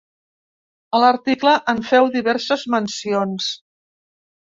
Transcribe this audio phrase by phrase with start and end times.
[0.99, 3.51] A l’article en feu diverses mencions.